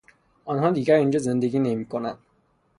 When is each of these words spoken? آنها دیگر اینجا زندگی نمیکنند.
آنها 0.45 0.71
دیگر 0.71 0.95
اینجا 0.95 1.19
زندگی 1.19 1.59
نمیکنند. 1.59 2.17